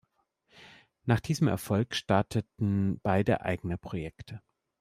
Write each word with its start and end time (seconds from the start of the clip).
Nach 1.03 1.19
diesem 1.19 1.47
Erfolg 1.47 1.93
starteten 1.93 2.99
beide 3.03 3.41
eigene 3.41 3.77
Projekte. 3.77 4.41